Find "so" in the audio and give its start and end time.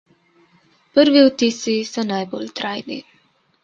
1.93-2.09